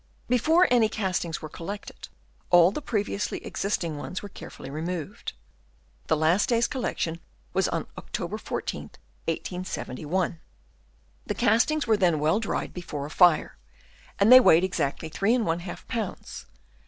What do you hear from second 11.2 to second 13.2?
The castings were then well dried before a